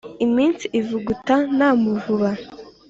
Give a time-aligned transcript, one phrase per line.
[0.25, 2.29] Iminsi ivuguta nta muvuba.